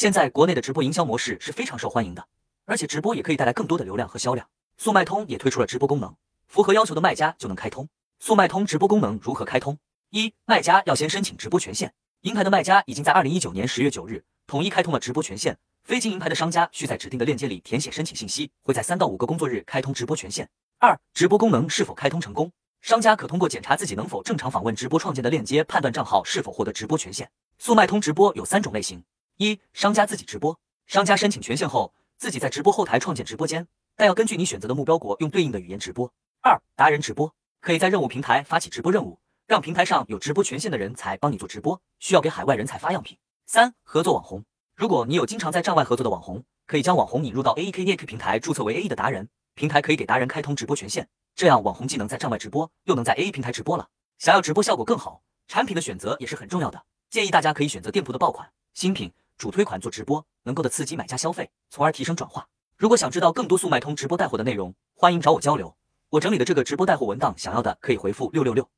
[0.00, 2.26] 现在国内的直播营销模式是非常受欢迎的，
[2.64, 4.48] 而且直播也可以带来更多的流量和销量。
[4.78, 6.16] 速卖通也推出了直播功能，
[6.48, 7.86] 符合要求的卖家就能开通。
[8.18, 9.76] 速卖通直播功能如何开通？
[10.08, 11.92] 一、卖家要先申请直播权限。
[12.22, 20.48] 银牌的卖家已经在二零一九年十月九日统一开通了直播权限，非金银牌的商家需在指定的链接里填写申请信息，会在三到五个工作日开通直播权限。
[20.78, 22.50] 二、直播功能是否开通成功？
[22.80, 27.30] 商家可通过检查自己能否正常访问直播创建的链接，判断账号是否获得直播权限。
[27.58, 29.04] 速卖通直播有三种类型：
[29.40, 36.12] 一、商家自己直播，商家申请权限后，自己在直播后台创建直播间，但要根据你选择的目标国用对应的语言直播。
[36.42, 43.16] 二、达人直播，可以在任务平台发起直播任务，让平台上有直播权限的人才帮你做直播，需要给海外人才发样品。
[43.46, 44.44] 三、合作网红，
[44.76, 51.08] 如果你有经常在站外合作的网红，可以将网红引入到 AEKEK 平台，注册为 A E 的达人，平台可以给达人开通直播权限。
[51.34, 53.88] 这样网红既能在站外直播，又能在 A A 平台直播了。
[54.18, 56.84] 想要直播效果更好，产品的选择也是很重要的。
[57.08, 62.46] 建议大家可以选择店铺的爆款、新品、主推款做直播，能够的刺激买家消费，从而提升转化。
[62.76, 65.74] 如果想知道更多速卖通直播带货的内容，欢迎找我交流。
[66.10, 68.68] 我整理的这个直播带货文档，想要的可以回复六六六。